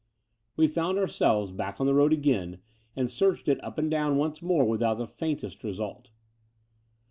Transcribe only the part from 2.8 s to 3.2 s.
and